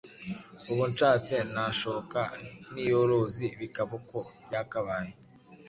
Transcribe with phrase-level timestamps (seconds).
[0.71, 2.19] Ubu nshatse nashoka
[2.71, 5.11] n’iy’uruzi bikaba uko byakabaye!